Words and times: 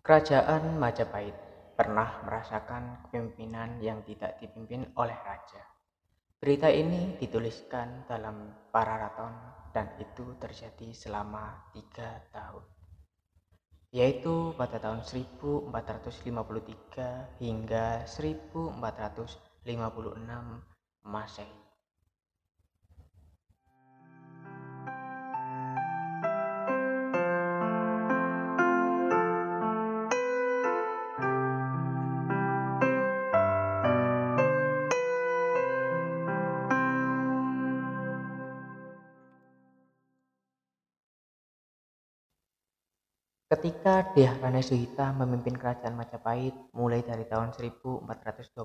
Kerajaan 0.00 0.80
Majapahit 0.80 1.36
pernah 1.76 2.24
merasakan 2.24 3.04
kepemimpinan 3.04 3.84
yang 3.84 4.00
tidak 4.08 4.40
dipimpin 4.40 4.88
oleh 4.96 5.12
raja. 5.12 5.60
Berita 6.40 6.72
ini 6.72 7.20
dituliskan 7.20 8.08
dalam 8.08 8.48
Pararaton 8.72 9.28
dan 9.76 9.92
itu 10.00 10.40
terjadi 10.40 10.96
selama 10.96 11.68
tiga 11.76 12.24
tahun, 12.32 12.64
yaitu 13.92 14.56
pada 14.56 14.80
tahun 14.80 15.04
1453 15.04 15.68
hingga 17.44 18.08
1456 18.08 19.68
Masehi. 21.04 21.69
Ketika 43.50 44.14
Dyah 44.14 44.38
Rane 44.38 44.62
Suhita 44.62 45.10
memimpin 45.10 45.58
kerajaan 45.58 45.98
Majapahit 45.98 46.54
mulai 46.70 47.02
dari 47.02 47.26
tahun 47.26 47.50
1427 47.50 48.62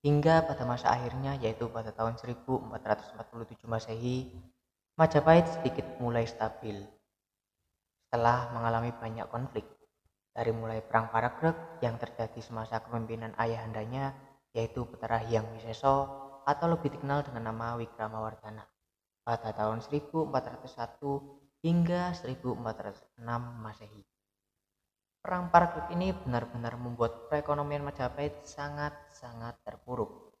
hingga 0.00 0.40
pada 0.48 0.64
masa 0.64 0.88
akhirnya 0.88 1.36
yaitu 1.36 1.68
pada 1.68 1.92
tahun 1.92 2.16
1447 2.16 3.20
Masehi, 3.68 4.32
Majapahit 4.96 5.44
sedikit 5.52 5.84
mulai 6.00 6.24
stabil. 6.24 6.80
Setelah 8.08 8.56
mengalami 8.56 8.88
banyak 8.96 9.28
konflik, 9.28 9.68
dari 10.32 10.48
mulai 10.56 10.80
perang 10.80 11.12
Paragreg 11.12 11.84
yang 11.84 12.00
terjadi 12.00 12.40
semasa 12.40 12.80
kepemimpinan 12.80 13.36
ayahandanya 13.36 14.16
yaitu 14.56 14.88
Petara 14.88 15.20
Hyang 15.20 15.52
Wiseso 15.52 16.08
atau 16.48 16.72
lebih 16.72 16.88
dikenal 16.88 17.20
dengan 17.28 17.52
nama 17.52 17.76
Wikramawardhana 17.76 18.64
pada 19.28 19.52
tahun 19.52 19.84
1401 19.84 21.43
hingga 21.64 22.12
1406 22.12 23.24
Masehi. 23.64 24.04
Perang 25.24 25.48
Paragreg 25.48 25.96
ini 25.96 26.12
benar-benar 26.12 26.76
membuat 26.76 27.32
perekonomian 27.32 27.80
Majapahit 27.80 28.44
sangat-sangat 28.44 29.64
terpuruk 29.64 30.36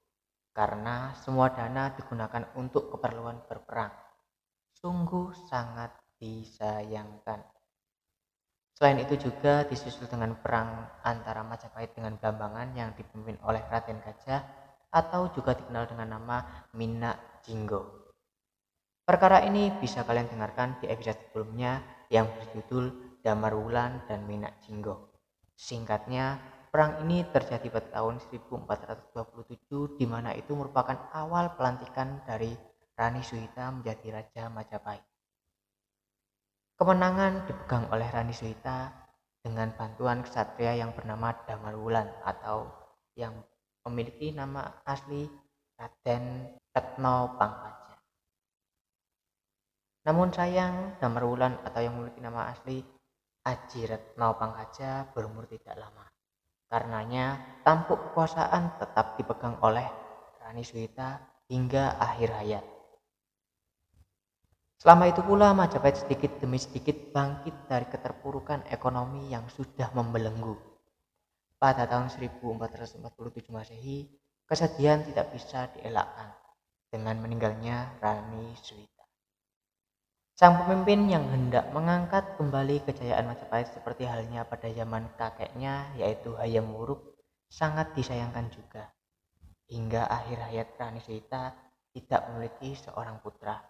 karena 0.52 1.16
semua 1.16 1.48
dana 1.48 1.96
digunakan 1.96 2.44
untuk 2.60 2.92
keperluan 2.92 3.40
berperang. 3.48 3.96
Sungguh 4.76 5.32
sangat 5.48 5.96
disayangkan. 6.20 7.40
Selain 8.76 9.00
itu 9.00 9.16
juga 9.16 9.64
disusul 9.64 10.04
dengan 10.12 10.36
perang 10.36 10.92
antara 11.00 11.40
Majapahit 11.40 11.96
dengan 11.96 12.20
Blambangan 12.20 12.76
yang 12.76 12.92
dipimpin 12.92 13.40
oleh 13.48 13.64
Raden 13.72 14.04
Gajah 14.04 14.44
atau 14.92 15.32
juga 15.32 15.56
dikenal 15.56 15.88
dengan 15.88 16.20
nama 16.20 16.68
Minak 16.76 17.40
Jinggo. 17.48 18.03
Perkara 19.04 19.44
ini 19.44 19.68
bisa 19.84 20.00
kalian 20.00 20.32
dengarkan 20.32 20.80
di 20.80 20.88
episode 20.88 21.20
sebelumnya 21.28 21.84
yang 22.08 22.24
berjudul 22.24 23.20
Damar 23.20 23.52
Wulan 23.52 24.00
dan 24.08 24.24
Minak 24.24 24.64
Jinggo. 24.64 25.12
Singkatnya, 25.52 26.40
perang 26.72 27.04
ini 27.04 27.20
terjadi 27.28 27.68
pada 27.68 28.00
tahun 28.00 28.16
1427 28.32 30.00
di 30.00 30.08
mana 30.08 30.32
itu 30.32 30.56
merupakan 30.56 31.12
awal 31.12 31.52
pelantikan 31.52 32.24
dari 32.24 32.56
Rani 32.96 33.20
Suhita 33.20 33.76
menjadi 33.76 34.08
Raja 34.08 34.48
Majapahit. 34.48 35.04
Kemenangan 36.80 37.44
dipegang 37.44 37.92
oleh 37.92 38.08
Rani 38.08 38.32
Suhita 38.32 38.88
dengan 39.44 39.68
bantuan 39.76 40.24
kesatria 40.24 40.80
yang 40.80 40.96
bernama 40.96 41.36
Damar 41.44 41.76
Wulan 41.76 42.08
atau 42.24 42.72
yang 43.20 43.36
memiliki 43.84 44.32
nama 44.32 44.80
asli 44.88 45.28
Raden 45.76 46.56
Retno 46.72 47.36
Pangkat. 47.36 47.73
Namun 50.04 50.28
sayang, 50.36 51.00
Damar 51.00 51.24
Wulan 51.24 51.56
atau 51.64 51.80
yang 51.80 51.96
memiliki 51.96 52.20
nama 52.20 52.52
asli 52.52 52.84
Aji 53.44 53.88
Retno 53.88 54.36
Pangkaja 54.36 55.08
berumur 55.16 55.48
tidak 55.48 55.80
lama. 55.80 56.04
Karenanya, 56.68 57.60
tampuk 57.64 58.12
kekuasaan 58.12 58.76
tetap 58.76 59.16
dipegang 59.16 59.60
oleh 59.64 59.84
Rani 60.44 60.60
Suwita 60.60 61.20
hingga 61.48 61.96
akhir 61.96 62.30
hayat. 62.36 62.64
Selama 64.84 65.08
itu 65.08 65.24
pula 65.24 65.56
Majapahit 65.56 66.04
sedikit 66.04 66.36
demi 66.36 66.60
sedikit 66.60 66.92
bangkit 67.08 67.64
dari 67.64 67.88
keterpurukan 67.88 68.68
ekonomi 68.68 69.32
yang 69.32 69.48
sudah 69.48 69.88
membelenggu. 69.96 70.60
Pada 71.56 71.88
tahun 71.88 72.12
1447 72.12 73.00
Masehi, 73.48 74.04
kesedihan 74.44 75.00
tidak 75.00 75.32
bisa 75.32 75.72
dielakkan 75.72 76.36
dengan 76.92 77.16
meninggalnya 77.24 77.96
Rani 78.04 78.52
Suwita. 78.60 78.93
Sang 80.34 80.66
pemimpin 80.66 81.06
yang 81.06 81.30
hendak 81.30 81.70
mengangkat 81.70 82.34
kembali 82.34 82.82
kejayaan 82.82 83.30
Majapahit 83.30 83.70
seperti 83.70 84.02
halnya 84.02 84.42
pada 84.42 84.66
zaman 84.66 85.06
kakeknya 85.14 85.94
yaitu 85.94 86.34
Hayam 86.34 86.74
Wuruk 86.74 87.22
sangat 87.46 87.94
disayangkan 87.94 88.50
juga. 88.50 88.90
Hingga 89.70 90.10
akhir 90.10 90.50
hayat 90.50 90.68
Rani 90.74 90.98
Sita 91.06 91.54
tidak 91.94 92.26
memiliki 92.34 92.74
seorang 92.74 93.22
putra. 93.22 93.62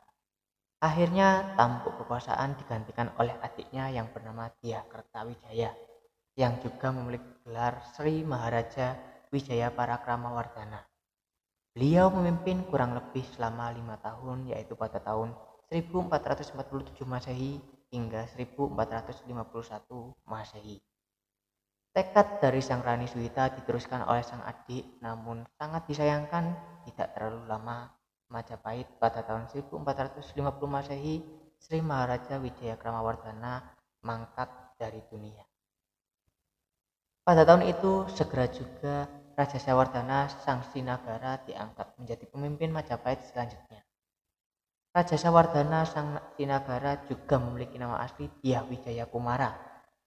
Akhirnya 0.81 1.53
tampuk 1.53 2.01
kekuasaan 2.01 2.57
digantikan 2.57 3.13
oleh 3.21 3.37
adiknya 3.45 3.93
yang 3.93 4.09
bernama 4.09 4.49
Dyah 4.65 4.89
Kertawijaya 4.89 5.69
yang 6.41 6.65
juga 6.65 6.89
memiliki 6.97 7.45
gelar 7.45 7.85
Sri 7.93 8.25
Maharaja 8.25 8.97
Wijaya 9.29 9.69
Parakrama 9.69 10.33
Wardana. 10.33 10.81
Beliau 11.77 12.09
memimpin 12.09 12.65
kurang 12.73 12.97
lebih 12.97 13.29
selama 13.37 13.69
lima 13.69 14.01
tahun 14.01 14.49
yaitu 14.49 14.73
pada 14.81 14.97
tahun 15.05 15.37
1447 15.71 17.05
Masehi 17.07 17.63
hingga 17.95 18.27
1451 18.35 20.27
Masehi. 20.27 20.83
Tekad 21.95 22.43
dari 22.43 22.59
Sang 22.59 22.83
Rani 22.83 23.07
Suwita 23.07 23.55
diteruskan 23.55 24.03
oleh 24.11 24.27
sang 24.27 24.43
adik, 24.43 24.99
namun 24.99 25.47
sangat 25.55 25.87
disayangkan 25.87 26.51
tidak 26.91 27.15
terlalu 27.15 27.47
lama 27.47 27.87
Majapahit 28.35 28.99
pada 28.99 29.23
tahun 29.23 29.47
1450 29.47 30.35
Masehi, 30.67 31.23
Sri 31.55 31.79
Maharaja 31.79 32.43
Kramawardhana 32.75 33.63
mangkat 34.03 34.51
dari 34.75 34.99
dunia. 35.07 35.47
Pada 37.23 37.47
tahun 37.47 37.71
itu, 37.71 38.11
segera 38.11 38.51
juga 38.51 39.07
Raja 39.39 39.63
Sawardhana 39.63 40.27
Sang 40.43 40.67
Sinagara 40.75 41.39
diangkat 41.47 41.95
menjadi 41.95 42.27
pemimpin 42.27 42.75
Majapahit 42.75 43.23
selanjutnya. 43.31 43.84
Raja 44.95 45.19
Sawardana 45.19 45.83
Sang 45.83 46.15
Sinagara 46.39 47.03
juga 47.11 47.43
memiliki 47.43 47.83
nama 47.83 47.99
asli 47.99 48.31
Dyah 48.39 48.63
Wijaya 48.63 49.11
Kumara 49.11 49.51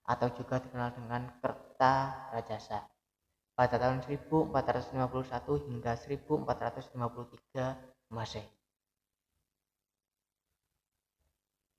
atau 0.08 0.32
juga 0.32 0.64
dikenal 0.64 0.96
dengan 0.96 1.28
Kerta 1.44 2.16
Rajasa 2.32 2.88
pada 3.52 3.76
tahun 3.76 4.00
1451 4.08 4.48
hingga 5.68 5.92
1453 6.00 8.16
Masehi. 8.16 8.48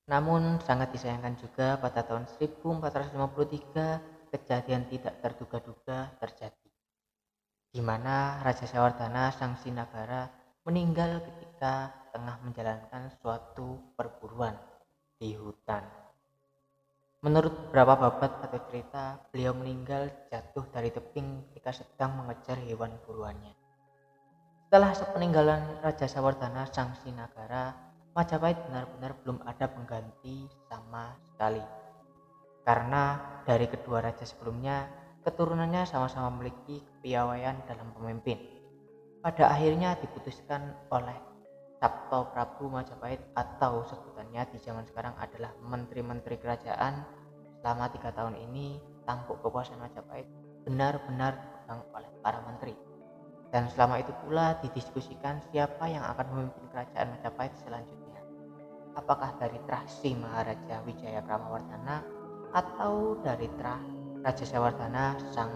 Namun 0.05 0.61
sangat 0.61 0.93
disayangkan 0.93 1.33
juga 1.41 1.81
pada 1.81 2.05
tahun 2.05 2.29
1453 2.29 4.29
kejadian 4.29 4.85
tidak 4.85 5.17
terduga-duga 5.17 6.13
terjadi 6.21 6.69
di 7.73 7.81
mana 7.81 8.37
Raja 8.45 8.69
Sawardana 8.69 9.33
Sang 9.33 9.57
Sinagara 9.57 10.29
meninggal 10.65 11.21
ketika 11.25 11.93
tengah 12.19 12.35
menjalankan 12.43 13.15
suatu 13.23 13.95
perburuan 13.95 14.59
di 15.15 15.39
hutan. 15.39 15.87
Menurut 17.23 17.71
beberapa 17.71 17.95
babat 17.95 18.43
atau 18.43 18.59
cerita, 18.67 19.23
beliau 19.31 19.55
meninggal 19.55 20.11
jatuh 20.27 20.67
dari 20.67 20.91
tebing 20.91 21.47
ketika 21.51 21.79
sedang 21.79 22.19
mengejar 22.19 22.59
hewan 22.59 22.91
buruannya. 23.07 23.55
Setelah 24.67 24.91
sepeninggalan 24.91 25.79
Raja 25.79 26.11
Sawardana 26.11 26.67
Sang 26.67 26.91
Sinagara, 26.99 27.71
Majapahit 28.11 28.59
benar-benar 28.67 29.15
belum 29.23 29.39
ada 29.47 29.71
pengganti 29.71 30.43
sama 30.67 31.15
sekali. 31.23 31.63
Karena 32.67 33.15
dari 33.47 33.63
kedua 33.69 34.03
raja 34.03 34.27
sebelumnya, 34.27 34.91
keturunannya 35.23 35.87
sama-sama 35.87 36.27
memiliki 36.35 36.83
kepiawaian 36.83 37.63
dalam 37.63 37.95
pemimpin. 37.95 38.35
Pada 39.23 39.55
akhirnya 39.55 39.95
diputuskan 40.03 40.73
oleh 40.91 41.15
Sabto 41.79 42.27
Prabu 42.35 42.67
Majapahit 42.67 43.23
atau 43.39 43.87
sebutannya 43.87 44.43
di 44.51 44.59
zaman 44.59 44.83
sekarang 44.83 45.15
adalah 45.15 45.55
menteri-menteri 45.63 46.35
kerajaan. 46.35 47.07
Selama 47.63 47.87
tiga 47.91 48.11
tahun 48.11 48.35
ini 48.35 48.83
tampuk 49.07 49.39
kekuasaan 49.39 49.79
Majapahit 49.79 50.27
benar-benar 50.67 51.39
dipegang 51.39 51.81
oleh 51.95 52.11
para 52.19 52.43
menteri. 52.43 52.75
Dan 53.49 53.71
selama 53.71 53.95
itu 54.03 54.11
pula 54.21 54.59
didiskusikan 54.59 55.39
siapa 55.49 55.87
yang 55.87 56.03
akan 56.03 56.27
memimpin 56.35 56.67
kerajaan 56.67 57.15
Majapahit 57.15 57.55
selanjutnya. 57.63 58.21
Apakah 58.99 59.39
dari 59.39 59.55
Trah 59.63 59.87
Maharaja 60.19 60.83
Wijaya 60.83 61.23
Kramawardhana 61.23 62.03
atau 62.51 63.15
dari 63.23 63.47
Trah 63.55 63.79
Raja 64.19 64.43
Sawardana 64.43 65.15
sang 65.31 65.51